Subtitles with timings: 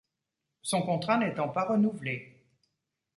[0.63, 2.43] Son contrat n'étant pas renouvelé.